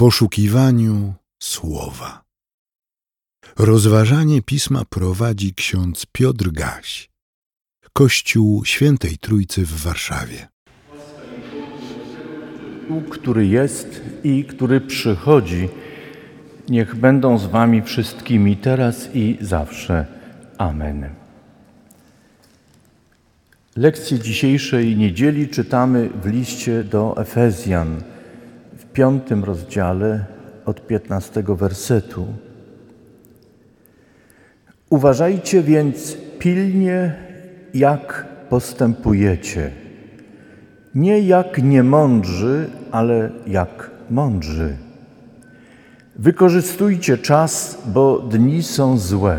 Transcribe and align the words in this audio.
poszukiwaniu 0.00 1.14
słowa. 1.42 2.24
Rozważanie 3.58 4.42
pisma 4.42 4.82
prowadzi 4.84 5.54
ksiądz 5.54 6.06
Piotr 6.12 6.50
Gaś, 6.50 7.10
Kościół 7.92 8.64
Świętej 8.64 9.18
Trójcy 9.18 9.66
w 9.66 9.82
Warszawie. 9.82 10.48
Który 13.10 13.46
jest 13.46 14.00
i 14.24 14.44
który 14.44 14.80
przychodzi, 14.80 15.68
niech 16.68 16.94
będą 16.94 17.38
z 17.38 17.46
Wami 17.46 17.82
wszystkimi 17.82 18.56
teraz 18.56 19.08
i 19.14 19.38
zawsze. 19.40 20.06
Amen. 20.58 21.08
Lekcję 23.76 24.18
dzisiejszej 24.18 24.96
niedzieli 24.96 25.48
czytamy 25.48 26.10
w 26.22 26.26
liście 26.26 26.84
do 26.84 27.14
Efezjan 27.16 28.02
piątym 28.92 29.44
rozdziale 29.44 30.24
od 30.66 30.86
piętnastego 30.86 31.56
wersetu. 31.56 32.26
Uważajcie 34.90 35.62
więc 35.62 36.16
pilnie, 36.38 37.14
jak 37.74 38.26
postępujecie. 38.48 39.70
Nie 40.94 41.20
jak 41.20 41.62
niemądrzy, 41.62 42.70
ale 42.90 43.30
jak 43.46 43.90
mądrzy. 44.10 44.76
Wykorzystujcie 46.16 47.18
czas, 47.18 47.82
bo 47.86 48.18
dni 48.18 48.62
są 48.62 48.98
złe. 48.98 49.38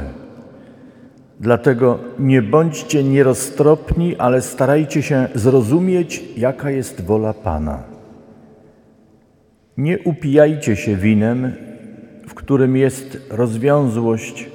Dlatego 1.39 1.99
nie 2.19 2.41
bądźcie 2.41 3.03
nieroztropni, 3.03 4.15
ale 4.17 4.41
starajcie 4.41 5.03
się 5.03 5.27
zrozumieć, 5.35 6.23
jaka 6.37 6.71
jest 6.71 7.01
wola 7.01 7.33
Pana. 7.33 7.90
Nie 9.81 9.99
upijajcie 9.99 10.75
się 10.75 10.95
winem, 10.95 11.53
w 12.27 12.33
którym 12.33 12.77
jest 12.77 13.17
rozwiązłość, 13.29 14.49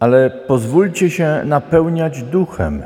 ale 0.00 0.30
pozwólcie 0.30 1.10
się 1.10 1.42
napełniać 1.44 2.22
duchem. 2.22 2.82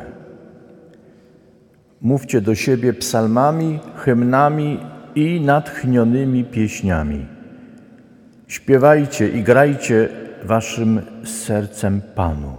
Mówcie 2.01 2.41
do 2.41 2.55
siebie 2.55 2.93
psalmami, 2.93 3.79
hymnami 3.97 4.81
i 5.15 5.41
natchnionymi 5.41 6.45
pieśniami. 6.45 7.27
Śpiewajcie 8.47 9.29
i 9.29 9.43
grajcie 9.43 10.09
waszym 10.45 11.01
sercem 11.25 12.01
Panu. 12.15 12.56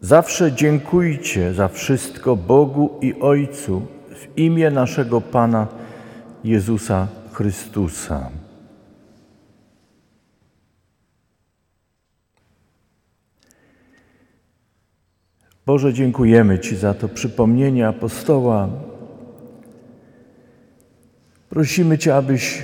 Zawsze 0.00 0.52
dziękujcie 0.52 1.54
za 1.54 1.68
wszystko 1.68 2.36
Bogu 2.36 2.90
i 3.00 3.14
Ojcu 3.20 3.82
w 4.10 4.38
imię 4.38 4.70
naszego 4.70 5.20
Pana 5.20 5.83
Jezusa 6.44 7.08
Chrystusa. 7.32 8.30
Boże, 15.66 15.92
dziękujemy 15.92 16.58
Ci 16.58 16.76
za 16.76 16.94
to 16.94 17.08
przypomnienie 17.08 17.88
apostoła. 17.88 18.68
Prosimy 21.48 21.98
Cię, 21.98 22.16
abyś 22.16 22.62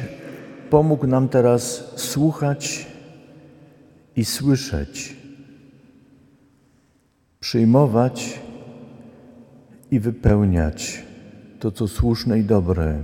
pomógł 0.71 1.07
nam 1.07 1.29
teraz 1.29 1.93
słuchać 1.97 2.87
i 4.17 4.25
słyszeć, 4.25 5.17
przyjmować 7.41 8.41
i 9.91 10.01
wypełniać 10.01 11.03
to, 11.61 11.73
co 11.73 11.89
słuszne 11.89 12.39
i 12.39 12.45
dobre, 12.45 13.03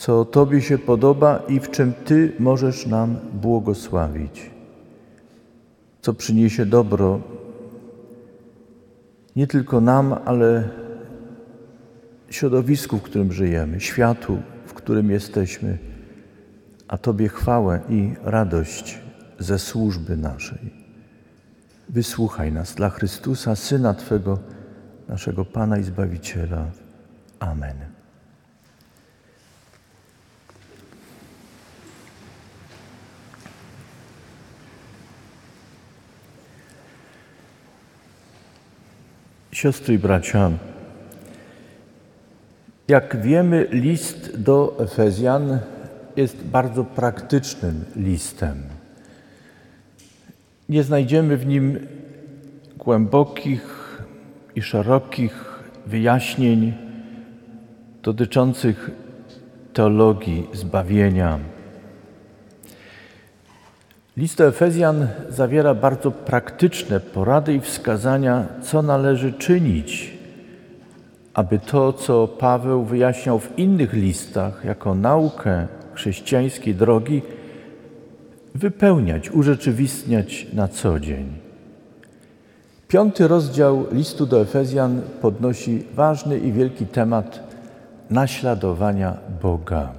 co 0.00 0.24
Tobie 0.24 0.60
się 0.60 0.78
podoba 0.78 1.42
i 1.48 1.60
w 1.60 1.70
czym 1.70 1.92
Ty 2.04 2.32
możesz 2.38 2.86
nam 2.86 3.16
błogosławić, 3.32 4.50
co 6.02 6.14
przyniesie 6.14 6.66
dobro 6.66 7.20
nie 9.36 9.46
tylko 9.46 9.80
nam, 9.80 10.14
ale 10.24 10.68
środowisku, 12.30 12.98
w 12.98 13.02
którym 13.02 13.32
żyjemy, 13.32 13.80
światu, 13.80 14.38
w 14.66 14.74
którym 14.74 15.10
jesteśmy, 15.10 15.78
a 16.88 16.98
Tobie 16.98 17.28
chwałę 17.28 17.80
i 17.88 18.14
radość 18.22 18.98
ze 19.38 19.58
służby 19.58 20.16
naszej. 20.16 20.72
Wysłuchaj 21.88 22.52
nas 22.52 22.74
dla 22.74 22.90
Chrystusa, 22.90 23.56
Syna 23.56 23.94
Twego, 23.94 24.38
naszego 25.08 25.44
Pana 25.44 25.78
i 25.78 25.82
Zbawiciela. 25.82 26.64
Amen. 27.40 27.99
Siostry 39.60 39.94
i 39.94 39.98
bracia, 39.98 40.50
jak 42.88 43.22
wiemy, 43.22 43.66
list 43.70 44.38
do 44.38 44.76
Efezjan 44.78 45.58
jest 46.16 46.44
bardzo 46.44 46.84
praktycznym 46.84 47.84
listem. 47.96 48.62
Nie 50.68 50.82
znajdziemy 50.82 51.36
w 51.36 51.46
nim 51.46 51.86
głębokich 52.78 54.02
i 54.56 54.62
szerokich 54.62 55.62
wyjaśnień 55.86 56.72
dotyczących 58.02 58.90
teologii 59.72 60.46
zbawienia. 60.52 61.38
List 64.16 64.38
do 64.38 64.46
Efezjan 64.46 65.08
zawiera 65.28 65.74
bardzo 65.74 66.10
praktyczne 66.10 67.00
porady 67.00 67.54
i 67.54 67.60
wskazania, 67.60 68.46
co 68.62 68.82
należy 68.82 69.32
czynić, 69.32 70.12
aby 71.34 71.58
to, 71.58 71.92
co 71.92 72.28
Paweł 72.28 72.84
wyjaśniał 72.84 73.38
w 73.38 73.58
innych 73.58 73.92
listach 73.92 74.64
jako 74.64 74.94
naukę 74.94 75.66
chrześcijańskiej 75.94 76.74
drogi, 76.74 77.22
wypełniać, 78.54 79.30
urzeczywistniać 79.30 80.46
na 80.52 80.68
co 80.68 81.00
dzień. 81.00 81.32
Piąty 82.88 83.28
rozdział 83.28 83.86
listu 83.92 84.26
do 84.26 84.40
Efezjan 84.40 85.00
podnosi 85.22 85.84
ważny 85.94 86.38
i 86.38 86.52
wielki 86.52 86.86
temat 86.86 87.40
naśladowania 88.10 89.16
Boga. 89.42 89.92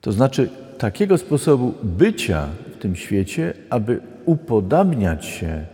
To 0.00 0.12
znaczy 0.12 0.50
takiego 0.82 1.18
sposobu 1.18 1.74
bycia 1.82 2.48
w 2.74 2.76
tym 2.76 2.96
świecie, 2.96 3.54
aby 3.70 4.00
upodabniać 4.24 5.26
się 5.26 5.64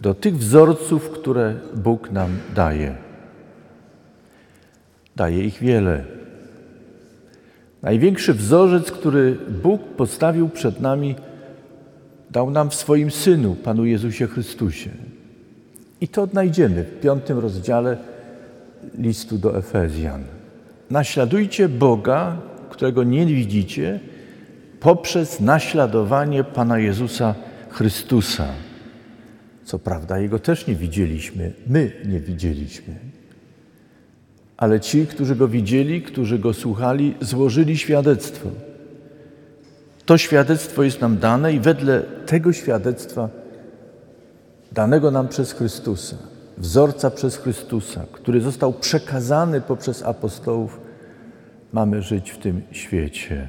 do 0.00 0.14
tych 0.14 0.38
wzorców, 0.38 1.10
które 1.10 1.54
Bóg 1.74 2.10
nam 2.10 2.30
daje. 2.54 2.94
Daje 5.16 5.44
ich 5.44 5.58
wiele. 5.60 6.04
Największy 7.82 8.34
wzorzec, 8.34 8.90
który 8.90 9.36
Bóg 9.62 9.82
postawił 9.82 10.48
przed 10.48 10.80
nami, 10.80 11.14
dał 12.30 12.50
nam 12.50 12.70
w 12.70 12.74
swoim 12.74 13.10
Synu, 13.10 13.54
Panu 13.54 13.84
Jezusie 13.84 14.26
Chrystusie. 14.26 14.90
I 16.00 16.08
to 16.08 16.22
odnajdziemy 16.22 16.84
w 16.84 17.00
piątym 17.00 17.38
rozdziale 17.38 17.96
listu 18.98 19.38
do 19.38 19.58
Efezjan. 19.58 20.24
Naśladujcie 20.90 21.68
Boga, 21.68 22.36
którego 22.78 23.04
nie 23.04 23.26
widzicie, 23.26 24.00
poprzez 24.80 25.40
naśladowanie 25.40 26.44
Pana 26.44 26.78
Jezusa 26.78 27.34
Chrystusa. 27.70 28.46
Co 29.64 29.78
prawda, 29.78 30.18
Jego 30.18 30.38
też 30.38 30.66
nie 30.66 30.74
widzieliśmy, 30.74 31.52
my 31.66 31.92
nie 32.04 32.20
widzieliśmy. 32.20 32.94
Ale 34.56 34.80
ci, 34.80 35.06
którzy 35.06 35.36
Go 35.36 35.48
widzieli, 35.48 36.02
którzy 36.02 36.38
Go 36.38 36.54
słuchali, 36.54 37.14
złożyli 37.20 37.78
świadectwo. 37.78 38.48
To 40.06 40.18
świadectwo 40.18 40.82
jest 40.82 41.00
nam 41.00 41.18
dane 41.18 41.52
i 41.52 41.60
wedle 41.60 42.02
tego 42.26 42.52
świadectwa 42.52 43.28
danego 44.72 45.10
nam 45.10 45.28
przez 45.28 45.52
Chrystusa, 45.52 46.16
wzorca 46.58 47.10
przez 47.10 47.36
Chrystusa, 47.36 48.06
który 48.12 48.40
został 48.40 48.72
przekazany 48.72 49.60
poprzez 49.60 50.02
apostołów, 50.02 50.87
mamy 51.72 52.02
żyć 52.02 52.30
w 52.30 52.38
tym 52.38 52.62
świecie. 52.72 53.48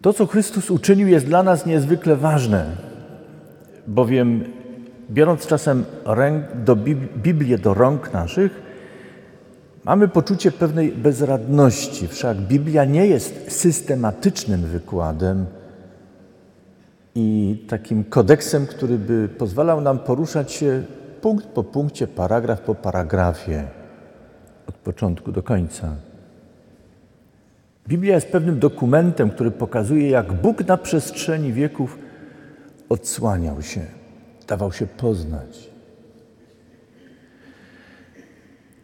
To, 0.00 0.12
co 0.12 0.26
Chrystus 0.26 0.70
uczynił, 0.70 1.08
jest 1.08 1.26
dla 1.26 1.42
nas 1.42 1.66
niezwykle 1.66 2.16
ważne, 2.16 2.76
bowiem 3.86 4.44
biorąc 5.10 5.46
czasem 5.46 5.84
do 6.54 6.76
Biblię 7.16 7.58
do 7.58 7.74
rąk 7.74 8.12
naszych, 8.12 8.62
mamy 9.84 10.08
poczucie 10.08 10.52
pewnej 10.52 10.92
bezradności. 10.92 12.08
Wszak 12.08 12.36
Biblia 12.36 12.84
nie 12.84 13.06
jest 13.06 13.52
systematycznym 13.52 14.60
wykładem 14.60 15.46
i 17.14 17.56
takim 17.68 18.04
kodeksem, 18.04 18.66
który 18.66 18.98
by 18.98 19.28
pozwalał 19.38 19.80
nam 19.80 19.98
poruszać 19.98 20.52
się 20.52 20.82
punkt 21.20 21.46
po 21.46 21.64
punkcie, 21.64 22.06
paragraf 22.06 22.60
po 22.60 22.74
paragrafie. 22.74 23.77
Od 24.68 24.74
początku 24.74 25.32
do 25.32 25.42
końca. 25.42 25.96
Biblia 27.88 28.14
jest 28.14 28.28
pewnym 28.28 28.58
dokumentem, 28.58 29.30
który 29.30 29.50
pokazuje, 29.50 30.10
jak 30.10 30.32
Bóg 30.32 30.66
na 30.66 30.76
przestrzeni 30.76 31.52
wieków 31.52 31.98
odsłaniał 32.88 33.62
się, 33.62 33.80
dawał 34.46 34.72
się 34.72 34.86
poznać. 34.86 35.68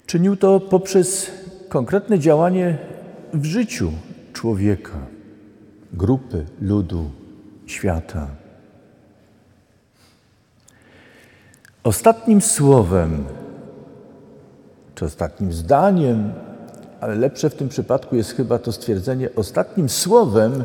Czynił 0.06 0.36
to 0.36 0.60
poprzez 0.60 1.30
konkretne 1.68 2.18
działanie 2.18 2.78
w 3.32 3.44
życiu 3.44 3.92
człowieka, 4.32 4.98
grupy, 5.92 6.46
ludu, 6.60 7.10
świata. 7.66 8.26
Ostatnim 11.84 12.40
słowem, 12.40 13.24
czy 14.94 15.04
ostatnim 15.04 15.52
zdaniem, 15.52 16.32
ale 17.00 17.14
lepsze 17.14 17.50
w 17.50 17.54
tym 17.54 17.68
przypadku 17.68 18.16
jest 18.16 18.30
chyba 18.30 18.58
to 18.58 18.72
stwierdzenie, 18.72 19.28
ostatnim 19.36 19.88
słowem, 19.88 20.64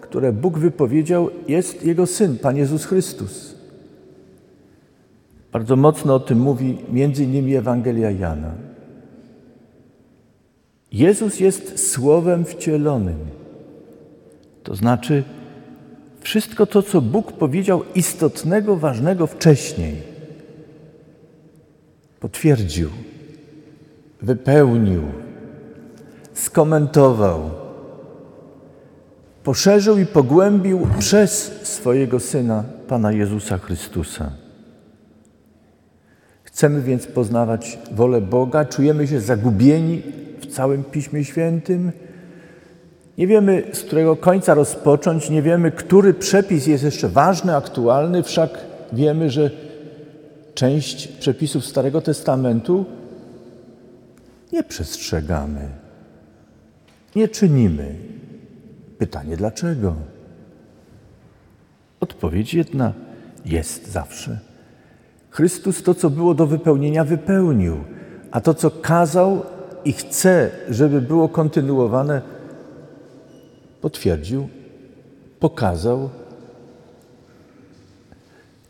które 0.00 0.32
Bóg 0.32 0.58
wypowiedział, 0.58 1.30
jest 1.48 1.84
Jego 1.84 2.06
Syn, 2.06 2.38
Pan 2.38 2.56
Jezus 2.56 2.84
Chrystus. 2.84 3.54
Bardzo 5.52 5.76
mocno 5.76 6.14
o 6.14 6.20
tym 6.20 6.38
mówi 6.38 6.78
między 6.92 7.24
innymi 7.24 7.56
Ewangelia 7.56 8.10
Jana. 8.10 8.52
Jezus 10.92 11.40
jest 11.40 11.90
Słowem 11.92 12.44
wcielonym. 12.44 13.18
To 14.62 14.74
znaczy, 14.74 15.24
wszystko 16.20 16.66
to, 16.66 16.82
co 16.82 17.00
Bóg 17.00 17.32
powiedział 17.32 17.82
istotnego, 17.94 18.76
ważnego 18.76 19.26
wcześniej, 19.26 19.96
potwierdził, 22.20 22.88
wypełnił, 24.22 25.02
skomentował, 26.32 27.50
poszerzył 29.44 29.98
i 29.98 30.06
pogłębił 30.06 30.86
przez 30.98 31.60
swojego 31.62 32.20
Syna, 32.20 32.64
Pana 32.88 33.12
Jezusa 33.12 33.58
Chrystusa. 33.58 34.30
Chcemy 36.42 36.82
więc 36.82 37.06
poznawać 37.06 37.78
wolę 37.92 38.20
Boga, 38.20 38.64
czujemy 38.64 39.06
się 39.06 39.20
zagubieni 39.20 40.02
w 40.40 40.46
całym 40.46 40.84
Piśmie 40.84 41.24
Świętym. 41.24 41.92
Nie 43.18 43.26
wiemy, 43.26 43.62
z 43.72 43.80
którego 43.80 44.16
końca 44.16 44.54
rozpocząć, 44.54 45.30
nie 45.30 45.42
wiemy, 45.42 45.70
który 45.70 46.14
przepis 46.14 46.66
jest 46.66 46.84
jeszcze 46.84 47.08
ważny, 47.08 47.56
aktualny, 47.56 48.22
wszak 48.22 48.50
wiemy, 48.92 49.30
że 49.30 49.50
część 50.54 51.08
przepisów 51.08 51.64
Starego 51.64 52.00
Testamentu 52.00 52.84
nie 54.52 54.62
przestrzegamy, 54.62 55.68
nie 57.16 57.28
czynimy. 57.28 57.94
Pytanie 58.98 59.36
dlaczego? 59.36 59.94
Odpowiedź 62.00 62.54
jedna 62.54 62.92
jest 63.44 63.88
zawsze. 63.88 64.38
Chrystus 65.30 65.82
to, 65.82 65.94
co 65.94 66.10
było 66.10 66.34
do 66.34 66.46
wypełnienia, 66.46 67.04
wypełnił, 67.04 67.76
a 68.30 68.40
to, 68.40 68.54
co 68.54 68.70
kazał 68.70 69.42
i 69.84 69.92
chce, 69.92 70.50
żeby 70.68 71.00
było 71.00 71.28
kontynuowane, 71.28 72.22
potwierdził, 73.80 74.48
pokazał, 75.40 76.10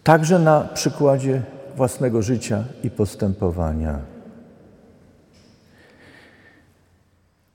także 0.02 0.38
na 0.38 0.60
przykładzie 0.60 1.42
własnego 1.76 2.22
życia 2.22 2.64
i 2.84 2.90
postępowania. 2.90 4.09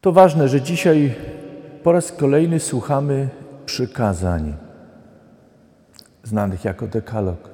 To 0.05 0.11
ważne, 0.11 0.49
że 0.49 0.61
dzisiaj 0.61 1.15
po 1.83 1.91
raz 1.91 2.11
kolejny 2.11 2.59
słuchamy 2.59 3.29
przykazań 3.65 4.53
znanych 6.23 6.65
jako 6.65 6.87
dekalog. 6.87 7.49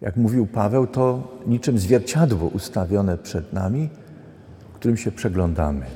Jak 0.00 0.16
mówił 0.16 0.46
Paweł, 0.46 0.86
to 0.86 1.22
niczym 1.46 1.78
zwierciadło 1.78 2.48
ustawione 2.48 3.18
przed 3.18 3.52
nami, 3.52 3.88
którym 4.74 4.96
się 4.96 5.12
przeglądamy. 5.12 5.86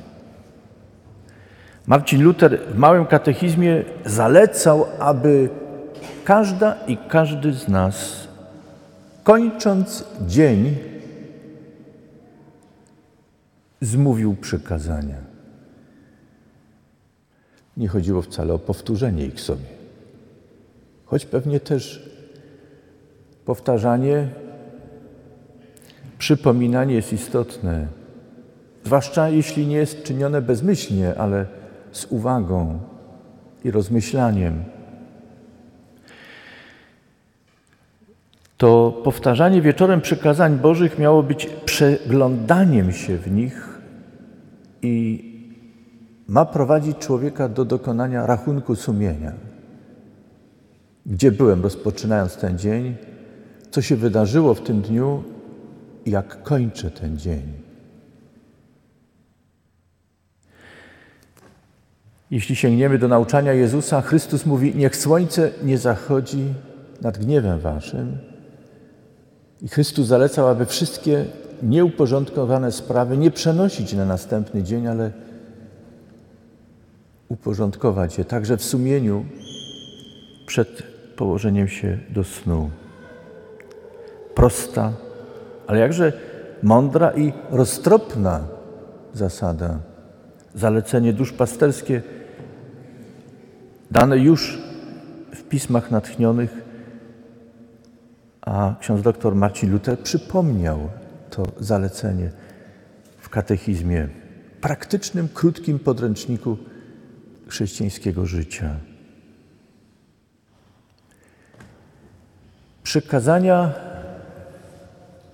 Marcin 1.87 2.23
Luther 2.23 2.59
w 2.73 2.77
małym 2.77 3.05
katechizmie 3.05 3.83
zalecał, 4.05 4.85
aby 4.99 5.49
każda 6.23 6.75
i 6.87 6.97
każdy 6.97 7.53
z 7.53 7.67
nas, 7.67 8.27
kończąc 9.23 10.05
dzień, 10.27 10.75
zmówił 13.81 14.35
przykazania. 14.35 15.17
Nie 17.77 17.87
chodziło 17.87 18.21
wcale 18.21 18.53
o 18.53 18.59
powtórzenie 18.59 19.25
ich 19.25 19.41
sobie, 19.41 19.65
choć 21.05 21.25
pewnie 21.25 21.59
też 21.59 22.09
powtarzanie, 23.45 24.29
przypominanie 26.17 26.95
jest 26.95 27.13
istotne, 27.13 27.87
zwłaszcza 28.85 29.29
jeśli 29.29 29.67
nie 29.67 29.75
jest 29.75 30.03
czynione 30.03 30.41
bezmyślnie, 30.41 31.15
ale 31.15 31.45
z 31.91 32.05
uwagą 32.05 32.79
i 33.63 33.71
rozmyślaniem. 33.71 34.74
To 38.57 39.01
powtarzanie 39.03 39.61
wieczorem 39.61 40.01
przykazań 40.01 40.59
Bożych 40.59 40.99
miało 40.99 41.23
być 41.23 41.45
przeglądaniem 41.45 42.91
się 42.91 43.17
w 43.17 43.31
nich 43.31 43.79
i 44.81 45.25
ma 46.27 46.45
prowadzić 46.45 46.97
człowieka 46.97 47.49
do 47.49 47.65
dokonania 47.65 48.25
rachunku 48.25 48.75
sumienia. 48.75 49.31
Gdzie 51.05 51.31
byłem 51.31 51.63
rozpoczynając 51.63 52.35
ten 52.37 52.57
dzień, 52.57 52.95
co 53.71 53.81
się 53.81 53.95
wydarzyło 53.95 54.53
w 54.53 54.61
tym 54.61 54.81
dniu 54.81 55.23
i 56.05 56.11
jak 56.11 56.43
kończę 56.43 56.91
ten 56.91 57.17
dzień. 57.17 57.41
Jeśli 62.31 62.55
sięgniemy 62.55 62.97
do 62.97 63.07
nauczania 63.07 63.53
Jezusa, 63.53 64.01
Chrystus 64.01 64.45
mówi: 64.45 64.75
Niech 64.75 64.95
słońce 64.95 65.51
nie 65.63 65.77
zachodzi 65.77 66.53
nad 67.01 67.17
gniewem 67.17 67.59
waszym. 67.59 68.34
I 69.61 69.67
Chrystus 69.67 70.07
zalecał, 70.07 70.47
aby 70.47 70.65
wszystkie 70.65 71.25
nieuporządkowane 71.63 72.71
sprawy 72.71 73.17
nie 73.17 73.31
przenosić 73.31 73.93
na 73.93 74.05
następny 74.05 74.63
dzień, 74.63 74.87
ale 74.87 75.11
uporządkować 77.29 78.17
je 78.17 78.25
także 78.25 78.57
w 78.57 78.63
sumieniu 78.63 79.25
przed 80.47 80.83
położeniem 81.15 81.67
się 81.67 81.99
do 82.09 82.23
snu. 82.23 82.69
Prosta, 84.35 84.93
ale 85.67 85.79
jakże 85.79 86.13
mądra 86.63 87.11
i 87.11 87.33
roztropna 87.51 88.43
zasada. 89.13 89.79
Zalecenie 90.55 91.13
duszpasterskie 91.13 92.01
dane 93.91 94.17
już 94.17 94.61
w 95.35 95.43
pismach 95.43 95.91
natchnionych, 95.91 96.64
a 98.45 98.75
ksiądz 98.79 99.01
doktor 99.01 99.35
Marcin 99.35 99.71
Luther 99.71 99.99
przypomniał 99.99 100.89
to 101.29 101.47
zalecenie 101.59 102.31
w 103.17 103.29
katechizmie, 103.29 104.07
praktycznym, 104.61 105.27
krótkim 105.33 105.79
podręczniku 105.79 106.57
chrześcijańskiego 107.47 108.25
życia. 108.25 108.75
Przykazania 112.83 113.73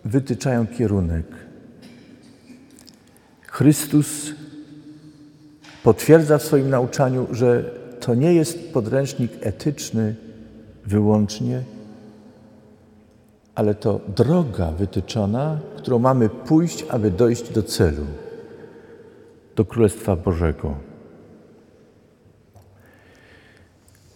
wytyczają 0.05 0.67
kierunek. 0.67 1.25
Chrystus 3.47 4.31
potwierdza 5.83 6.37
w 6.37 6.43
swoim 6.43 6.69
nauczaniu, 6.69 7.27
że 7.31 7.63
to 7.99 8.15
nie 8.15 8.33
jest 8.33 8.73
podręcznik 8.73 9.31
etyczny 9.41 10.15
wyłącznie, 10.85 11.63
ale 13.55 13.75
to 13.75 13.99
droga 14.07 14.71
wytyczona, 14.71 15.59
którą 15.77 15.99
mamy 15.99 16.29
pójść, 16.29 16.85
aby 16.89 17.11
dojść 17.11 17.49
do 17.49 17.63
celu, 17.63 18.05
do 19.55 19.65
Królestwa 19.65 20.15
Bożego. 20.15 20.75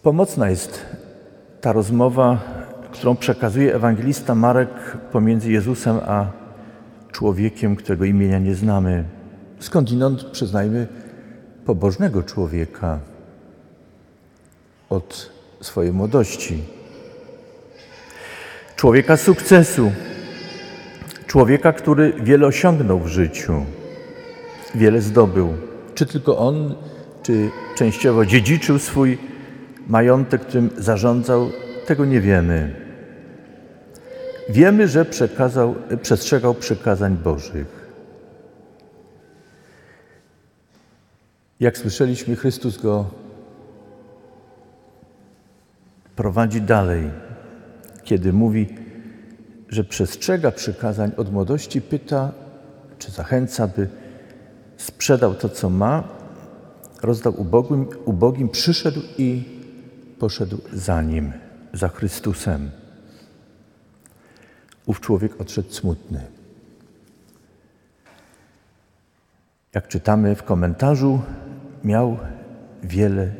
Pomocna 0.02 0.50
jest 0.50 0.86
ta 1.60 1.72
rozmowa, 1.72 2.38
którą 2.92 3.16
przekazuje 3.16 3.74
ewangelista 3.74 4.34
Marek 4.34 4.96
pomiędzy 5.12 5.50
Jezusem 5.52 5.96
a 6.06 6.32
człowiekiem, 7.12 7.76
którego 7.76 8.04
imienia 8.04 8.38
nie 8.38 8.54
znamy. 8.54 9.04
Skądinąd, 9.60 10.24
przyznajmy, 10.24 10.86
pobożnego 11.64 12.22
człowieka 12.22 12.98
od 14.90 15.30
swojej 15.60 15.92
młodości. 15.92 16.75
Człowieka 18.76 19.16
sukcesu, 19.16 19.92
człowieka, 21.26 21.72
który 21.72 22.12
wiele 22.22 22.46
osiągnął 22.46 23.00
w 23.00 23.06
życiu, 23.06 23.64
wiele 24.74 25.00
zdobył. 25.00 25.54
Czy 25.94 26.06
tylko 26.06 26.38
on, 26.38 26.74
czy 27.22 27.50
częściowo 27.76 28.26
dziedziczył 28.26 28.78
swój 28.78 29.18
majątek, 29.86 30.40
którym 30.40 30.70
zarządzał, 30.78 31.50
tego 31.86 32.04
nie 32.04 32.20
wiemy. 32.20 32.86
Wiemy, 34.48 34.88
że 34.88 35.06
przestrzegał 36.02 36.54
przykazań 36.54 37.16
Bożych. 37.16 37.86
Jak 41.60 41.78
słyszeliśmy, 41.78 42.36
Chrystus 42.36 42.82
go 42.82 43.04
prowadzi 46.16 46.60
dalej, 46.60 47.10
kiedy 48.06 48.32
mówi, 48.32 48.66
że 49.68 49.84
przestrzega 49.84 50.50
przykazań 50.50 51.12
od 51.16 51.32
młodości, 51.32 51.80
pyta, 51.80 52.32
czy 52.98 53.10
zachęca, 53.10 53.68
by 53.68 53.88
sprzedał 54.76 55.34
to, 55.34 55.48
co 55.48 55.70
ma, 55.70 56.08
rozdał 57.02 57.40
ubogim, 57.40 57.86
ubogim 58.04 58.48
przyszedł 58.48 59.00
i 59.18 59.44
poszedł 60.18 60.58
za 60.72 61.02
nim, 61.02 61.32
za 61.72 61.88
Chrystusem. 61.88 62.70
Ów 64.86 65.00
człowiek 65.00 65.40
odszedł 65.40 65.72
smutny. 65.72 66.20
Jak 69.74 69.88
czytamy 69.88 70.34
w 70.34 70.42
komentarzu, 70.42 71.20
miał 71.84 72.18
wiele 72.82 73.34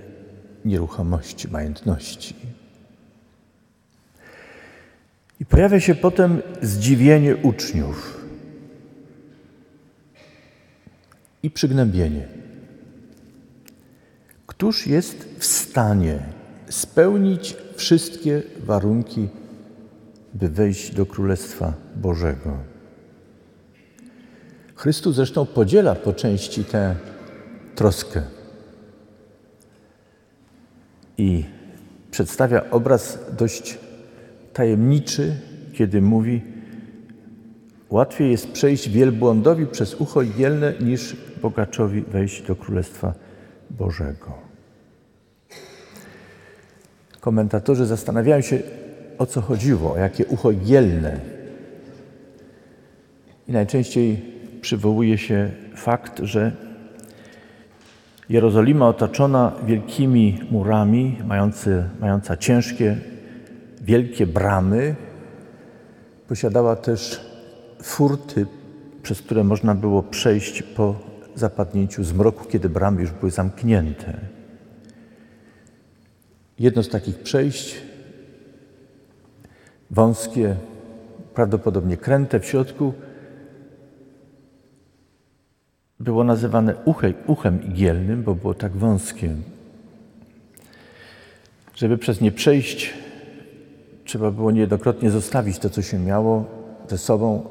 nieruchomości, 0.65 1.49
majątności. 1.49 2.56
I 5.41 5.45
pojawia 5.45 5.81
się 5.81 5.95
potem 5.95 6.43
zdziwienie 6.63 7.37
uczniów 7.37 8.21
i 11.43 11.51
przygnębienie. 11.51 12.29
Któż 14.47 14.87
jest 14.87 15.29
w 15.39 15.45
stanie 15.45 16.19
spełnić 16.69 17.57
wszystkie 17.77 18.43
warunki, 18.59 19.29
by 20.35 20.49
wejść 20.49 20.95
do 20.95 21.07
Królestwa 21.07 21.73
Bożego? 21.97 22.59
Chrystus 24.75 25.17
zresztą 25.17 25.47
podziela 25.47 25.95
po 25.95 26.13
części 26.13 26.65
tę 26.65 26.97
troskę 27.75 28.23
i 31.19 31.45
przedstawia 32.11 32.71
obraz 32.71 33.19
dość 33.39 33.79
tajemniczy, 34.57 35.37
kiedy 35.73 36.03
mówi: 36.03 36.43
Łatwiej 37.91 38.31
jest 38.31 38.53
przejść 38.53 38.89
wielbłądowi 38.89 39.67
przez 39.67 39.95
ucho 39.95 40.23
igielne, 40.23 40.73
niż 40.81 41.17
bogaczowi 41.43 42.01
wejść 42.01 42.43
do 42.43 42.57
Królestwa 42.57 43.15
Bożego. 43.71 44.33
Komentatorzy 47.21 47.87
zastanawiają 47.87 48.41
się, 48.41 48.59
o 49.19 49.27
co 49.27 49.41
chodziło, 49.41 49.93
o 49.93 49.97
jakie 49.97 50.27
ucho 50.27 50.51
igielne. 50.51 51.21
I 53.49 53.53
najczęściej 53.53 54.23
przywołuje 54.61 55.19
się 55.19 55.51
fakt, 55.75 56.21
że 56.23 56.53
Jerozolima 58.29 58.89
otoczona 58.89 59.53
wielkimi 59.67 60.41
murami, 60.51 61.17
mający, 61.27 61.85
mająca 62.01 62.37
ciężkie 62.37 62.97
wielkie 63.87 64.27
bramy, 64.27 64.95
posiadała 66.29 66.77
też 66.77 67.21
furty, 67.83 68.47
przez 69.03 69.23
które 69.23 69.45
można 69.45 69.75
było 69.75 70.03
przejść 70.03 70.63
po 70.63 70.95
zapadnięciu 71.35 72.05
zmroku, 72.05 72.45
kiedy 72.45 72.69
bramy 72.69 73.01
już 73.01 73.11
były 73.11 73.31
zamknięte. 73.31 74.19
Jedno 76.59 76.83
z 76.83 76.89
takich 76.89 77.19
przejść, 77.19 77.77
wąskie, 79.91 80.57
prawdopodobnie 81.35 81.97
kręte 81.97 82.41
w 82.41 82.47
środku, 82.47 82.93
było 86.01 86.25
nazywane 86.25 86.75
uchem, 86.85 87.15
uchem 87.27 87.65
igielnym, 87.65 88.23
bo 88.23 88.35
było 88.35 88.55
tak 88.55 88.73
wąskie. 88.73 89.35
Żeby 91.75 91.99
przez 91.99 92.21
nie 92.21 92.33
przejść, 92.33 92.95
trzeba 94.07 94.31
było 94.31 94.51
niejednokrotnie 94.51 95.11
zostawić 95.11 95.59
to, 95.59 95.71
co 95.71 95.83
się 95.83 95.99
miało 95.99 96.45
ze 96.89 96.99
sobą 96.99 97.49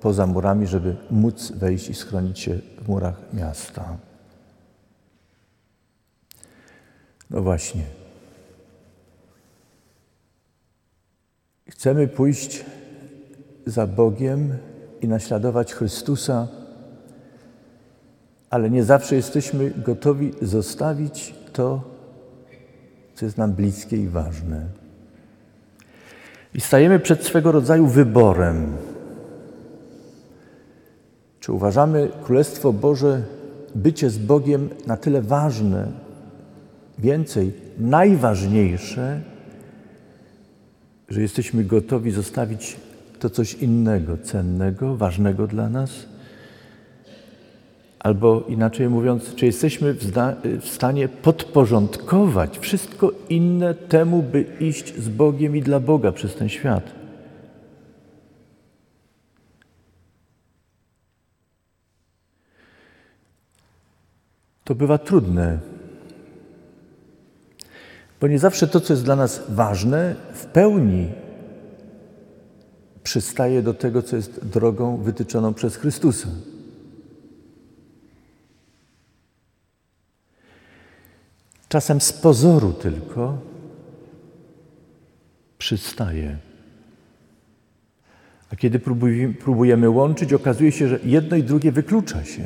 poza 0.00 0.26
murami, 0.26 0.66
żeby 0.66 0.96
móc 1.10 1.52
wejść 1.52 1.88
i 1.88 1.94
schronić 1.94 2.38
się 2.38 2.58
w 2.82 2.88
murach 2.88 3.20
miasta. 3.32 3.96
No 7.30 7.42
właśnie. 7.42 7.82
Chcemy 11.68 12.08
pójść 12.08 12.64
za 13.66 13.86
Bogiem 13.86 14.58
i 15.00 15.08
naśladować 15.08 15.74
Chrystusa, 15.74 16.48
ale 18.50 18.70
nie 18.70 18.84
zawsze 18.84 19.16
jesteśmy 19.16 19.70
gotowi 19.70 20.32
zostawić 20.42 21.34
to, 21.52 21.82
co 23.14 23.24
jest 23.24 23.38
nam 23.38 23.52
bliskie 23.52 23.96
i 23.96 24.08
ważne. 24.08 24.81
I 26.54 26.60
stajemy 26.60 26.98
przed 26.98 27.24
swego 27.24 27.52
rodzaju 27.52 27.86
wyborem. 27.86 28.66
Czy 31.40 31.52
uważamy 31.52 32.08
Królestwo 32.24 32.72
Boże, 32.72 33.22
bycie 33.74 34.10
z 34.10 34.18
Bogiem 34.18 34.68
na 34.86 34.96
tyle 34.96 35.22
ważne, 35.22 35.86
więcej, 36.98 37.52
najważniejsze, 37.78 39.20
że 41.08 41.22
jesteśmy 41.22 41.64
gotowi 41.64 42.10
zostawić 42.10 42.76
to 43.18 43.30
coś 43.30 43.54
innego, 43.54 44.16
cennego, 44.18 44.96
ważnego 44.96 45.46
dla 45.46 45.68
nas? 45.68 46.11
Albo 48.02 48.44
inaczej 48.48 48.88
mówiąc, 48.88 49.34
czy 49.34 49.46
jesteśmy 49.46 49.94
w, 49.94 50.04
w, 50.60 50.68
stanie 50.68 51.08
podporządkować 51.08 52.58
wszystko 52.58 53.12
inne 53.28 53.74
temu, 53.74 54.22
by 54.22 54.42
iść 54.60 54.96
z 54.96 55.08
Bogiem 55.08 55.56
i 55.56 55.62
dla 55.62 55.80
Boga 55.80 56.12
przez 56.12 56.34
ten 56.34 56.48
świat? 56.48 56.92
To 64.64 64.74
bywa 64.74 64.98
trudne, 64.98 65.58
bo 68.20 68.28
nie 68.28 68.38
zawsze 68.38 68.66
to, 68.68 68.80
co 68.80 68.92
jest 68.92 69.04
dla 69.04 69.16
nas 69.16 69.42
ważne, 69.48 70.14
w 70.32 70.46
pełni 70.46 71.08
przystaje 73.02 73.62
do 73.62 73.74
tego, 73.74 74.02
co 74.02 74.16
jest 74.16 74.46
drogą 74.46 74.96
wytyczoną 74.96 75.54
przez 75.54 75.76
Chrystusa. 75.76 76.28
Czasem 81.72 82.00
z 82.00 82.12
pozoru 82.12 82.72
tylko 82.72 83.38
przystaje. 85.58 86.38
A 88.52 88.56
kiedy 88.56 88.78
próbujemy 89.40 89.90
łączyć, 89.90 90.32
okazuje 90.32 90.72
się, 90.72 90.88
że 90.88 90.98
jedno 91.04 91.36
i 91.36 91.42
drugie 91.42 91.72
wyklucza 91.72 92.24
się. 92.24 92.42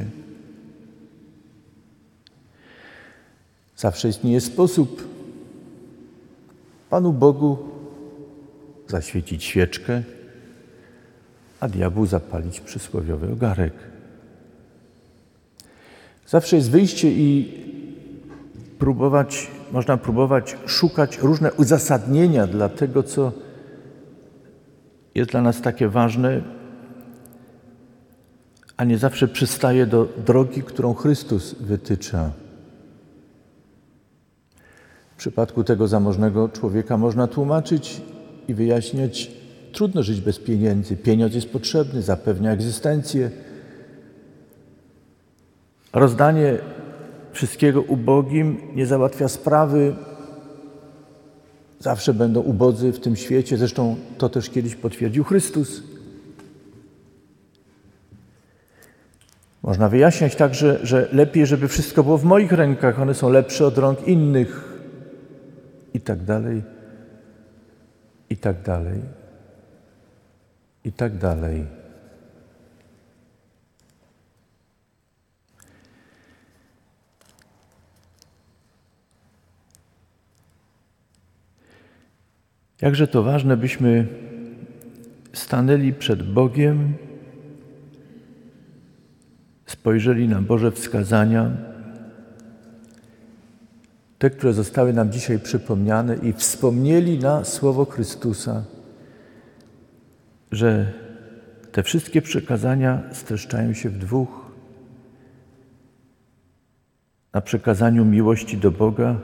Zawsze 3.77 4.09
istnieje 4.09 4.41
sposób 4.41 5.09
Panu 6.91 7.13
Bogu 7.13 7.59
zaświecić 8.89 9.45
świeczkę, 9.45 10.03
a 11.61 11.69
diabłu 11.69 12.07
zapalić 12.07 12.61
przysłowiowy 12.61 13.33
ogarek. 13.33 13.73
Zawsze 16.27 16.57
jest 16.57 16.71
wyjście 16.71 17.13
i 17.13 17.66
próbować, 18.79 19.51
można 19.73 19.97
próbować 19.97 20.57
szukać 20.67 21.19
różne 21.19 21.53
uzasadnienia 21.53 22.47
dla 22.47 22.69
tego, 22.69 23.03
co 23.03 23.33
jest 25.15 25.31
dla 25.31 25.43
nas 25.43 25.61
takie 25.61 25.89
ważne, 25.89 26.41
a 28.77 28.85
nie 28.85 28.99
zawsze 28.99 29.29
przystaje 29.29 29.87
do 29.87 30.09
drogi, 30.27 30.63
którą 30.63 30.95
Chrystus 30.95 31.55
wytycza. 31.55 32.31
W 35.15 35.19
przypadku 35.19 35.65
tego 35.65 35.89
zamożnego 35.89 36.49
człowieka 36.49 36.97
można 36.97 37.27
tłumaczyć 37.27 38.03
i 38.49 38.55
wyjaśniać, 38.55 39.31
trudno 39.73 40.03
żyć 40.03 40.21
bez 40.21 40.39
pieniędzy. 40.39 40.97
Pieniądz 40.97 41.35
jest 41.35 41.49
potrzebny, 41.49 42.03
zapewnia 42.03 42.53
egzystencję. 42.53 43.31
Rozdanie 45.93 46.59
wszystkiego 47.37 47.83
ubogim, 47.83 48.59
nie 48.75 48.87
załatwia 48.87 49.29
sprawy. 49.29 49.97
Zawsze 51.79 52.15
będą 52.15 52.41
ubodzy 52.41 52.93
w 52.93 53.01
tym 53.01 53.17
świecie, 53.17 53.57
zresztą 53.57 53.97
to 54.19 54.29
też 54.29 54.51
kiedyś 54.51 54.75
potwierdził 54.75 55.25
Chrystus. 55.25 55.83
Można 59.63 59.89
wyjaśniać 59.89 60.37
także, 60.37 60.79
że 60.83 61.09
lepiej, 61.13 61.47
żeby 61.47 61.69
wszystko 61.69 62.03
było 62.03 62.19
w 62.19 62.25
moich 62.25 62.53
rękach, 62.53 63.01
one 63.01 63.15
są 63.15 63.31
lepsze 63.31 63.67
od 63.67 63.79
rąk 63.79 64.09
innych, 64.09 64.77
i 65.95 66.01
tak 66.01 66.25
dalej, 66.25 66.63
i 68.31 68.37
tak 68.37 68.63
dalej, 68.63 69.01
i 70.85 70.93
tak 70.93 71.19
dalej. 71.19 71.67
Jakże 82.81 83.09
to 83.09 83.23
ważne, 83.23 83.57
byśmy 83.57 84.07
stanęli 85.33 85.93
przed 85.93 86.33
Bogiem, 86.33 86.95
spojrzeli 89.67 90.29
na 90.29 90.43
Boże 90.43 90.73
wskazania, 90.73 91.51
te, 94.19 94.31
które 94.31 94.53
zostały 94.53 94.93
nam 94.93 95.13
dzisiaj 95.13 95.39
przypomniane, 95.39 96.17
i 96.17 96.33
wspomnieli 96.33 97.19
na 97.19 97.45
słowo 97.45 97.85
Chrystusa, 97.85 98.65
że 100.53 100.93
te 101.73 101.83
wszystkie 101.83 102.23
przekazania 102.23 103.03
streszczają 103.13 103.73
się 103.73 103.91
w 103.91 103.99
dwóch: 103.99 104.47
na 107.33 107.41
przekazaniu 107.41 108.05
miłości 108.05 108.57
do 108.57 108.71
Boga 108.71 109.21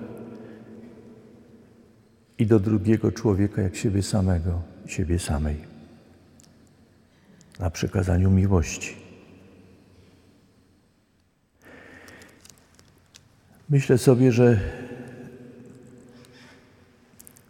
i 2.39 2.47
do 2.47 2.61
drugiego 2.61 3.13
człowieka, 3.13 3.63
jak 3.63 3.77
siebie 3.77 4.03
samego, 4.03 4.63
siebie 4.87 5.19
samej. 5.19 5.57
Na 7.59 7.71
przekazaniu 7.71 8.31
miłości. 8.31 8.97
Myślę 13.71 13.99
sobie, 13.99 14.33
że 14.33 14.61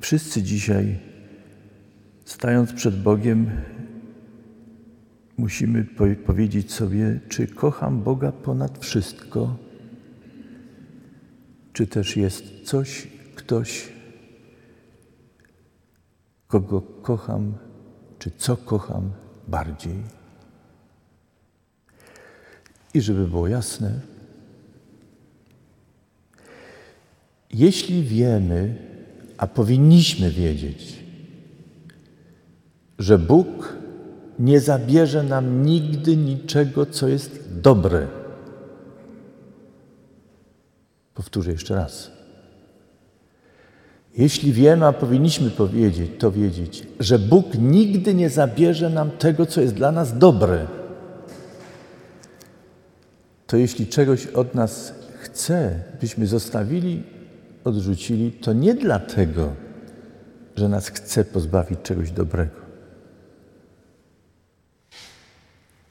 wszyscy 0.00 0.42
dzisiaj, 0.42 0.98
stając 2.24 2.72
przed 2.72 3.02
Bogiem, 3.02 3.50
musimy 5.38 5.84
powiedzieć 6.26 6.72
sobie, 6.72 7.20
czy 7.28 7.46
kocham 7.46 8.02
Boga 8.02 8.32
ponad 8.32 8.78
wszystko, 8.78 9.56
czy 11.72 11.86
też 11.86 12.16
jest 12.16 12.44
coś, 12.64 13.08
ktoś, 13.34 13.88
kogo 16.52 16.82
kocham, 17.02 17.54
czy 18.18 18.30
co 18.30 18.56
kocham 18.56 19.10
bardziej. 19.48 20.02
I 22.94 23.00
żeby 23.00 23.26
było 23.26 23.48
jasne, 23.48 24.00
jeśli 27.50 28.02
wiemy, 28.02 28.76
a 29.38 29.46
powinniśmy 29.46 30.30
wiedzieć, 30.30 31.04
że 32.98 33.18
Bóg 33.18 33.76
nie 34.38 34.60
zabierze 34.60 35.22
nam 35.22 35.62
nigdy 35.62 36.16
niczego, 36.16 36.86
co 36.86 37.08
jest 37.08 37.60
dobre. 37.60 38.08
Powtórzę 41.14 41.52
jeszcze 41.52 41.74
raz. 41.74 42.21
Jeśli 44.16 44.52
wiemy, 44.52 44.86
a 44.86 44.92
powinniśmy 44.92 45.50
powiedzieć, 45.50 46.10
to 46.18 46.32
wiedzieć, 46.32 46.86
że 47.00 47.18
Bóg 47.18 47.54
nigdy 47.58 48.14
nie 48.14 48.30
zabierze 48.30 48.90
nam 48.90 49.10
tego, 49.10 49.46
co 49.46 49.60
jest 49.60 49.74
dla 49.74 49.92
nas 49.92 50.18
dobre, 50.18 50.66
to 53.46 53.56
jeśli 53.56 53.86
czegoś 53.86 54.26
od 54.26 54.54
nas 54.54 54.94
chce, 55.20 55.82
byśmy 56.00 56.26
zostawili, 56.26 57.02
odrzucili, 57.64 58.32
to 58.32 58.52
nie 58.52 58.74
dlatego, 58.74 59.52
że 60.56 60.68
nas 60.68 60.88
chce 60.88 61.24
pozbawić 61.24 61.78
czegoś 61.82 62.10
dobrego, 62.10 62.60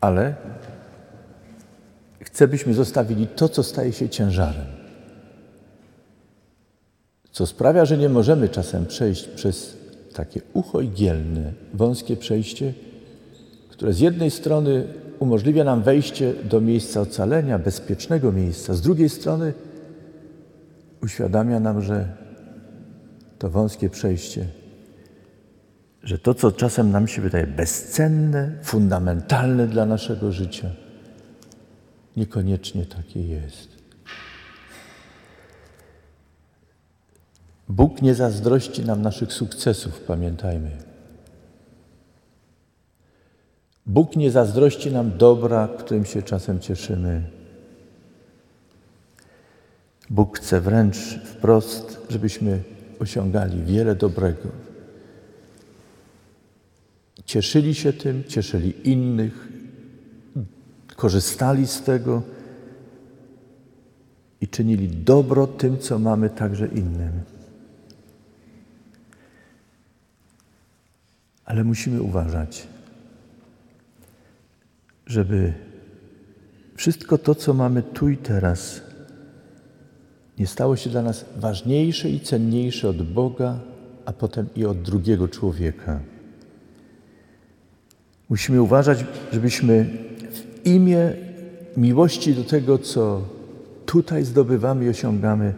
ale 0.02 0.36
chce, 2.22 2.48
byśmy 2.48 2.74
zostawili 2.74 3.28
to, 3.28 3.50
co 3.50 3.64
staje 3.64 3.94
się 3.94 4.10
ciężarem 4.10 4.81
co 7.42 7.48
sprawia, 7.48 7.86
że 7.86 7.98
nie 7.98 8.10
możemy 8.10 8.50
czasem 8.50 8.86
przejść 8.86 9.28
przez 9.28 9.78
takie 10.14 10.42
ucho 10.54 10.82
igielne, 10.82 11.54
wąskie 11.74 12.18
przejście, 12.18 12.74
które 13.70 13.94
z 13.94 14.00
jednej 14.00 14.32
strony 14.32 14.88
umożliwia 15.20 15.64
nam 15.64 15.84
wejście 15.84 16.34
do 16.34 16.62
miejsca 16.62 17.02
ocalenia, 17.02 17.60
bezpiecznego 17.60 18.32
miejsca, 18.32 18.74
z 18.74 18.82
drugiej 18.82 19.10
strony 19.10 19.54
uświadamia 21.04 21.60
nam, 21.60 21.82
że 21.82 22.08
to 23.40 23.50
wąskie 23.50 23.90
przejście, 23.90 24.48
że 26.04 26.20
to, 26.20 26.34
co 26.34 26.52
czasem 26.52 26.92
nam 26.92 27.08
się 27.08 27.22
wydaje 27.22 27.48
bezcenne, 27.48 28.52
fundamentalne 28.64 29.68
dla 29.68 29.86
naszego 29.86 30.32
życia, 30.32 30.70
niekoniecznie 32.18 32.86
takie 32.86 33.22
jest. 33.28 33.81
Bóg 37.72 38.02
nie 38.02 38.16
zazdrości 38.16 38.86
nam 38.86 39.02
naszych 39.02 39.34
sukcesów, 39.34 40.00
pamiętajmy. 40.00 40.72
Bóg 43.86 44.16
nie 44.16 44.32
zazdrości 44.32 44.92
nam 44.92 45.18
dobra, 45.18 45.70
którym 45.80 46.06
się 46.06 46.22
czasem 46.22 46.60
cieszymy. 46.60 47.24
Bóg 50.10 50.38
chce 50.38 50.62
wręcz 50.62 50.98
wprost, 51.26 52.08
żebyśmy 52.10 52.64
osiągali 53.00 53.64
wiele 53.64 53.96
dobrego. 53.96 54.50
Cieszyli 57.26 57.76
się 57.76 57.94
tym, 57.94 58.24
cieszyli 58.24 58.90
innych, 58.90 59.48
korzystali 60.96 61.68
z 61.68 61.82
tego 61.82 62.22
i 64.42 64.48
czynili 64.48 64.88
dobro 64.88 65.48
tym, 65.48 65.78
co 65.80 66.00
mamy 66.00 66.30
także 66.30 66.68
innym. 66.68 67.41
Ale 71.52 71.64
musimy 71.64 72.02
uważać, 72.02 72.68
żeby 75.06 75.54
wszystko 76.76 77.18
to, 77.18 77.36
co 77.36 77.54
mamy 77.54 77.84
tu 77.84 78.10
i 78.10 78.18
teraz, 78.18 78.82
nie 80.40 80.48
stało 80.48 80.76
się 80.76 80.90
dla 80.90 81.02
nas 81.02 81.26
ważniejsze 81.38 82.10
i 82.10 82.20
cenniejsze 82.20 82.90
od 82.90 83.02
Boga, 83.02 83.60
a 84.06 84.14
potem 84.14 84.48
i 84.56 84.66
od 84.66 84.82
drugiego 84.82 85.28
człowieka. 85.28 86.00
Musimy 88.30 88.62
uważać, 88.62 89.06
żebyśmy 89.34 89.86
w 90.32 90.68
imię 90.68 91.14
miłości 91.78 92.34
do 92.34 92.44
tego, 92.44 92.78
co 92.78 93.28
tutaj 93.86 94.24
zdobywamy 94.24 94.86
i 94.86 94.90
osiągamy, 94.90 95.54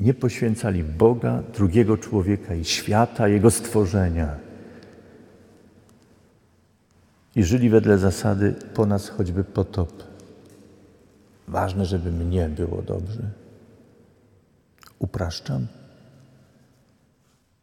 nie 0.00 0.14
poświęcali 0.14 0.84
Boga, 0.84 1.42
drugiego 1.54 1.98
człowieka 1.98 2.54
i 2.54 2.64
świata, 2.64 3.28
jego 3.28 3.50
stworzenia. 3.50 4.36
I 7.36 7.44
żyli 7.44 7.70
wedle 7.70 7.98
zasady 7.98 8.54
po 8.74 8.86
nas 8.86 9.08
choćby 9.08 9.44
potop. 9.44 9.92
Ważne, 11.48 11.86
żeby 11.86 12.12
mnie 12.12 12.48
było 12.48 12.82
dobrze. 12.82 13.22
Upraszczam? 14.98 15.66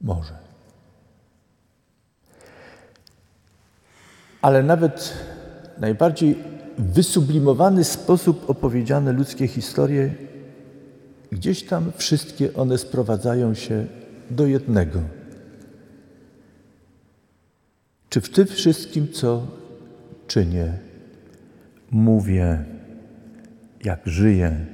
Może. 0.01 0.37
Ale 4.41 4.63
nawet 4.63 5.13
najbardziej 5.77 6.43
wysublimowany 6.77 7.83
sposób 7.83 8.49
opowiedziane 8.49 9.11
ludzkie 9.11 9.47
historie 9.47 10.24
Gdzieś 11.35 11.63
tam 11.63 11.91
wszystkie 11.97 12.53
one 12.53 12.77
sprowadzają 12.77 13.53
się 13.53 13.85
do 14.31 14.47
jednego. 14.47 15.01
Czy 18.09 18.21
w 18.21 18.29
tym 18.29 18.47
wszystkim, 18.47 19.11
co 19.11 19.47
czynię, 20.27 20.73
mówię, 21.91 22.65
jak 23.83 24.01
żyję, 24.05 24.65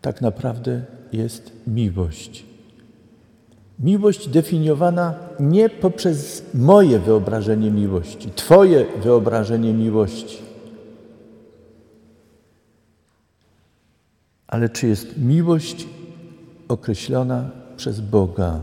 tak 0.00 0.20
naprawdę 0.20 0.82
jest 1.12 1.52
miłość. 1.66 2.44
Miłość 3.78 4.28
definiowana 4.28 5.14
nie 5.40 5.68
poprzez 5.68 6.42
moje 6.54 6.98
wyobrażenie 6.98 7.70
miłości, 7.70 8.30
Twoje 8.34 8.86
wyobrażenie 9.02 9.74
miłości, 9.74 10.47
ale 14.48 14.68
czy 14.68 14.88
jest 14.88 15.18
miłość 15.18 15.86
określona 16.68 17.50
przez 17.76 18.00
Boga 18.00 18.60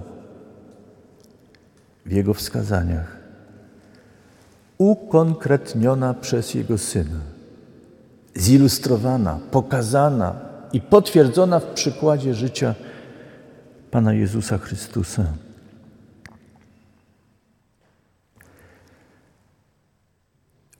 w 2.05 2.11
Jego 2.11 2.33
wskazaniach? 2.33 3.25
ukonkretniona 4.77 6.13
przez 6.13 6.53
Jego 6.53 6.77
Syna, 6.77 7.19
zilustrowana, 8.35 9.39
pokazana 9.51 10.35
i 10.73 10.81
potwierdzona 10.81 11.59
w 11.59 11.65
przykładzie 11.65 12.33
życia 12.33 12.75
Pana 13.91 14.13
Jezusa 14.13 14.57
Chrystusa. 14.57 15.25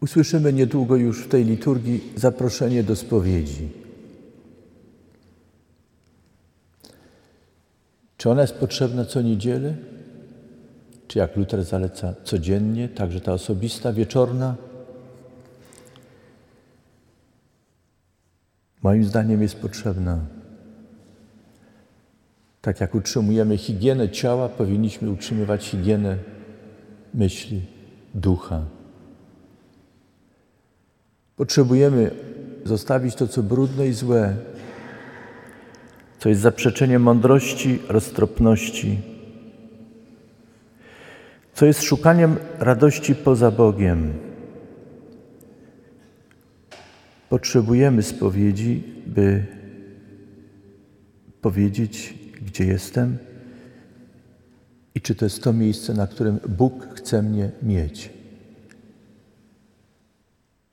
Usłyszymy 0.02 0.54
niedługo 0.54 0.96
już 0.96 1.24
w 1.24 1.28
tej 1.28 1.46
liturgii 1.46 2.14
zaproszenie 2.16 2.84
do 2.84 2.96
spowiedzi. 2.96 3.85
Czy 8.26 8.30
ona 8.30 8.42
jest 8.42 8.56
potrzebna 8.56 9.06
co 9.06 9.22
niedzielę? 9.22 9.74
Czy 11.08 11.20
jak 11.20 11.36
Luther 11.36 11.64
zaleca 11.64 12.14
codziennie, 12.24 12.90
także 12.90 13.22
ta 13.22 13.34
osobista, 13.34 13.94
wieczorna? 13.94 14.56
Moim 18.84 19.06
zdaniem 19.06 19.42
jest 19.42 19.56
potrzebna. 19.56 20.20
Tak 22.62 22.82
jak 22.82 22.96
utrzymujemy 22.96 23.58
higienę 23.58 24.10
ciała, 24.10 24.50
powinniśmy 24.50 25.10
utrzymywać 25.10 25.66
higienę 25.66 26.18
myśli, 27.14 27.62
ducha. 28.16 28.66
Potrzebujemy 31.36 32.12
zostawić 32.64 33.16
to, 33.16 33.28
co 33.28 33.44
brudne 33.44 33.88
i 33.88 33.94
złe, 33.94 34.36
co 36.26 36.30
jest 36.30 36.42
zaprzeczeniem 36.42 37.02
mądrości, 37.02 37.80
roztropności, 37.90 39.00
co 41.54 41.66
jest 41.66 41.84
szukaniem 41.84 42.38
radości 42.60 43.16
poza 43.16 43.52
Bogiem. 43.52 44.14
Potrzebujemy 47.30 48.04
spowiedzi, 48.04 48.84
by 49.06 49.46
powiedzieć, 51.42 52.14
gdzie 52.46 52.66
jestem 52.66 53.18
i 54.96 55.02
czy 55.02 55.16
to 55.16 55.26
jest 55.26 55.44
to 55.44 55.54
miejsce, 55.54 55.94
na 55.94 56.08
którym 56.08 56.40
Bóg 56.50 56.88
chce 56.96 57.22
mnie 57.22 57.52
mieć. 57.64 58.10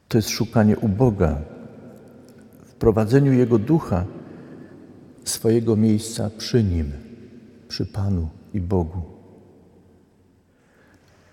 To 0.09 0.19
jest 0.19 0.29
szukanie 0.29 0.77
u 0.77 0.88
Boga, 0.88 1.41
w 2.65 2.75
prowadzeniu 2.75 3.33
Jego 3.33 3.59
ducha, 3.59 4.05
swojego 5.24 5.76
miejsca 5.76 6.30
przy 6.38 6.64
Nim, 6.64 6.92
przy 7.68 7.87
Panu 7.87 8.28
i 8.54 8.61
Bogu. 8.61 9.02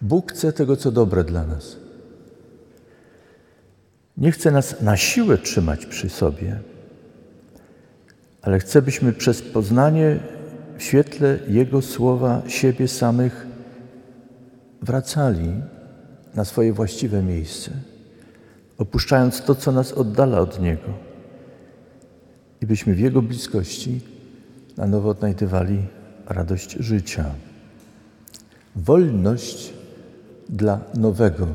Bóg 0.01 0.31
chce 0.31 0.53
tego, 0.53 0.77
co 0.77 0.91
dobre 0.91 1.23
dla 1.23 1.45
nas. 1.45 1.77
Nie 4.17 4.31
chce 4.31 4.51
nas 4.51 4.81
na 4.81 4.97
siłę 4.97 5.37
trzymać 5.37 5.85
przy 5.85 6.09
sobie, 6.09 6.59
ale 8.41 8.59
chce, 8.59 8.81
byśmy 8.81 9.13
przez 9.13 9.41
poznanie 9.41 10.19
w 10.77 10.83
świetle 10.83 11.39
Jego 11.47 11.81
słowa 11.81 12.41
siebie 12.47 12.87
samych 12.87 13.47
wracali 14.81 15.61
na 16.35 16.45
swoje 16.45 16.73
właściwe 16.73 17.23
miejsce, 17.23 17.71
opuszczając 18.77 19.41
to, 19.41 19.55
co 19.55 19.71
nas 19.71 19.93
oddala 19.93 20.39
od 20.39 20.61
Niego, 20.61 21.08
i 22.61 22.65
byśmy 22.65 22.93
w 22.93 22.99
Jego 22.99 23.21
bliskości 23.21 24.01
na 24.77 24.87
nowo 24.87 25.09
odnajdywali 25.09 25.85
radość 26.25 26.71
życia, 26.71 27.25
wolność 28.75 29.73
dla 30.49 30.79
nowego 30.93 31.47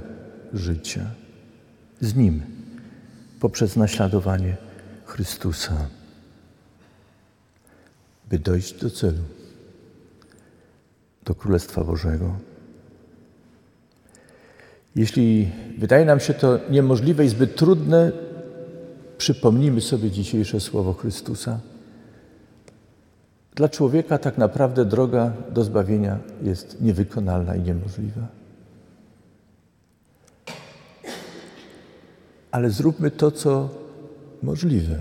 życia. 0.52 1.10
Z 2.00 2.14
Nim 2.16 2.42
poprzez 3.40 3.76
naśladowanie 3.76 4.56
Chrystusa, 5.04 5.88
by 8.30 8.38
dojść 8.38 8.80
do 8.80 8.90
celu, 8.90 9.22
do 11.24 11.34
Królestwa 11.34 11.84
Bożego. 11.84 12.36
Jeśli 14.96 15.50
wydaje 15.78 16.04
nam 16.04 16.20
się 16.20 16.34
to 16.34 16.60
niemożliwe 16.70 17.24
i 17.24 17.28
zbyt 17.28 17.56
trudne, 17.56 18.12
przypomnijmy 19.18 19.80
sobie 19.80 20.10
dzisiejsze 20.10 20.60
słowo 20.60 20.92
Chrystusa. 20.92 21.60
Dla 23.54 23.68
człowieka 23.68 24.18
tak 24.18 24.38
naprawdę 24.38 24.84
droga 24.84 25.32
do 25.54 25.64
zbawienia 25.64 26.18
jest 26.42 26.80
niewykonalna 26.80 27.56
i 27.56 27.62
niemożliwa. 27.62 28.28
ale 32.54 32.70
zróbmy 32.70 33.10
to, 33.10 33.30
co 33.30 33.68
możliwe. 34.42 34.98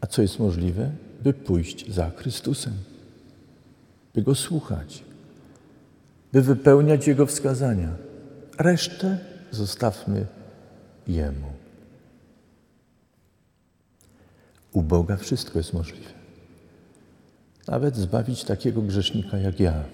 A 0.00 0.06
co 0.06 0.22
jest 0.22 0.38
możliwe? 0.38 0.90
By 1.22 1.32
pójść 1.32 1.92
za 1.92 2.10
Chrystusem, 2.10 2.72
by 4.14 4.22
Go 4.22 4.34
słuchać, 4.34 5.04
by 6.32 6.42
wypełniać 6.42 7.06
Jego 7.06 7.26
wskazania. 7.26 7.88
Resztę 8.58 9.18
zostawmy 9.50 10.26
Jemu. 11.08 11.52
U 14.72 14.82
Boga 14.82 15.16
wszystko 15.16 15.58
jest 15.58 15.72
możliwe. 15.72 16.10
Nawet 17.68 17.96
zbawić 17.96 18.44
takiego 18.44 18.82
grzesznika 18.82 19.38
jak 19.38 19.60
ja. 19.60 19.84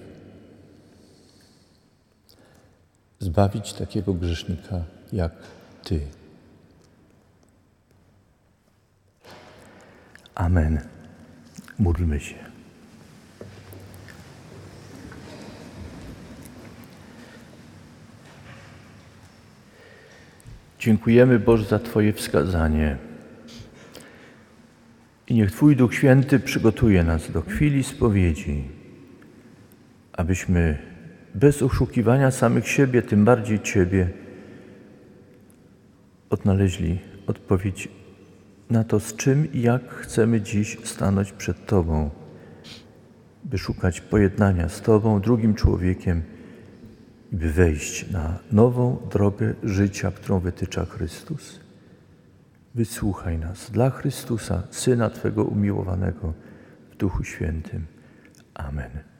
Zbawić 3.18 3.72
takiego 3.72 4.14
grzesznika 4.14 4.84
jak 5.12 5.32
ty. 5.84 6.00
Amen. 10.34 10.80
Módlmy 11.78 12.20
się. 12.20 12.34
Dziękujemy 20.78 21.38
Boże 21.38 21.64
za 21.64 21.78
Twoje 21.78 22.12
wskazanie. 22.12 23.05
Niech 25.36 25.52
Twój 25.52 25.76
Duch 25.76 25.94
Święty 25.94 26.40
przygotuje 26.40 27.04
nas 27.04 27.30
do 27.30 27.42
chwili 27.42 27.84
spowiedzi, 27.84 28.64
abyśmy 30.12 30.78
bez 31.34 31.62
oszukiwania 31.62 32.30
samych 32.30 32.68
siebie, 32.68 33.02
tym 33.02 33.24
bardziej 33.24 33.60
Ciebie, 33.60 34.08
odnaleźli 36.30 36.98
odpowiedź 37.26 37.88
na 38.70 38.84
to, 38.84 39.00
z 39.00 39.16
czym 39.16 39.52
i 39.52 39.60
jak 39.60 39.90
chcemy 39.90 40.40
dziś 40.40 40.76
stanąć 40.84 41.32
przed 41.32 41.66
Tobą, 41.66 42.10
by 43.44 43.58
szukać 43.58 44.00
pojednania 44.00 44.68
z 44.68 44.80
Tobą, 44.80 45.20
drugim 45.20 45.54
człowiekiem 45.54 46.22
i 47.32 47.36
by 47.36 47.52
wejść 47.52 48.10
na 48.10 48.38
nową 48.52 48.96
drogę 49.12 49.54
życia, 49.62 50.10
którą 50.10 50.40
wytycza 50.40 50.84
Chrystus. 50.84 51.65
Wysłuchaj 52.76 53.38
nas 53.38 53.70
dla 53.70 53.90
Chrystusa, 53.90 54.62
Syna 54.70 55.10
Twego 55.10 55.44
umiłowanego 55.44 56.32
w 56.90 56.96
Duchu 56.96 57.24
Świętym. 57.24 57.86
Amen. 58.54 59.15